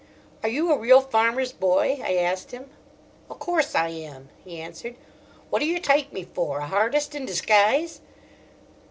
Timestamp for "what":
5.51-5.59